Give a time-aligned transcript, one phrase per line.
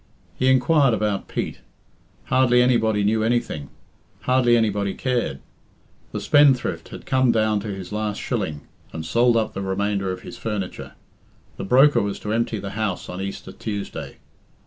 [0.35, 1.59] He inquired about Pete.
[2.23, 3.69] Hardly anybody knew anything;
[4.21, 5.41] hardly anybody cared.
[6.11, 8.61] The spendthrift had come down to his last shilling,
[8.93, 10.93] and sold up the remainder of his furniture.
[11.57, 14.17] The broker was to empty the house on Easter Tuesday.